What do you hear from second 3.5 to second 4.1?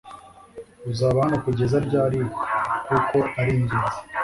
ingenzi